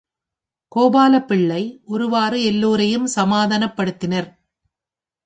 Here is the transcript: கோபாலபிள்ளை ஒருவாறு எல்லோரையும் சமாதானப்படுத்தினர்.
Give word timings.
கோபாலபிள்ளை 0.71 1.61
ஒருவாறு 1.85 2.43
எல்லோரையும் 2.43 3.07
சமாதானப்படுத்தினர். 3.15 4.29